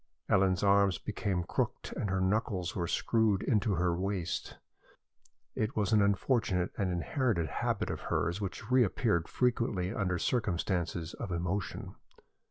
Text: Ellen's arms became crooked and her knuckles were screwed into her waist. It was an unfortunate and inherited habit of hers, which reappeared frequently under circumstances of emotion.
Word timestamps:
Ellen's 0.27 0.63
arms 0.63 0.97
became 0.97 1.43
crooked 1.43 1.95
and 1.95 2.09
her 2.09 2.19
knuckles 2.19 2.75
were 2.75 2.87
screwed 2.87 3.43
into 3.43 3.75
her 3.75 3.95
waist. 3.95 4.57
It 5.53 5.75
was 5.75 5.93
an 5.93 6.01
unfortunate 6.01 6.71
and 6.75 6.91
inherited 6.91 7.45
habit 7.49 7.91
of 7.91 8.01
hers, 8.01 8.41
which 8.41 8.71
reappeared 8.71 9.27
frequently 9.27 9.93
under 9.93 10.17
circumstances 10.17 11.13
of 11.13 11.31
emotion. 11.31 11.93